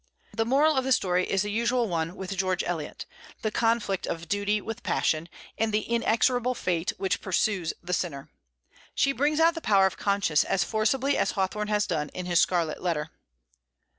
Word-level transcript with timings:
The 0.35 0.45
moral 0.45 0.75
of 0.77 0.83
the 0.83 0.91
story 0.91 1.29
is 1.31 1.43
the 1.43 1.51
usual 1.51 1.87
one 1.87 2.15
with 2.15 2.35
George 2.35 2.63
Eliot, 2.63 3.05
the 3.43 3.51
conflict 3.51 4.07
of 4.07 4.27
duty 4.27 4.59
with 4.59 4.81
passion, 4.81 5.29
and 5.59 5.71
the 5.71 5.81
inexorable 5.83 6.55
fate 6.55 6.91
which 6.97 7.21
pursues 7.21 7.71
the 7.83 7.93
sinner. 7.93 8.31
She 8.95 9.11
brings 9.11 9.39
out 9.39 9.53
the 9.53 9.61
power 9.61 9.85
of 9.85 9.97
conscience 9.97 10.43
as 10.43 10.63
forcibly 10.63 11.19
as 11.19 11.33
Hawthorne 11.33 11.67
has 11.67 11.85
done 11.85 12.09
in 12.15 12.25
his 12.25 12.39
"Scarlet 12.39 12.81
Letter." 12.81 13.11